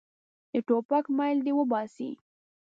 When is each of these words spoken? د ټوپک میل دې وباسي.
د 0.53 0.53
ټوپک 0.67 1.05
میل 1.17 1.37
دې 1.45 1.53
وباسي. 1.59 2.09